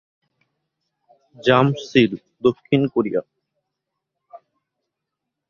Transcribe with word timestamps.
যামসিল, 1.39 2.11
দক্ষিণ 2.43 2.81
কোরিয়া। 2.87 3.21